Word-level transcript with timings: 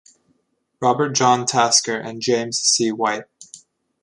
Robert-John 0.79 1.45
Tasker 1.45 1.95
and 1.95 2.23
James 2.23 2.57
C. 2.57 2.91
White. 2.91 3.25